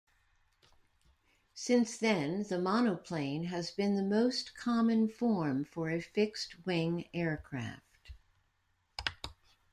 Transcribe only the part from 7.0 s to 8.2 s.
aircraft.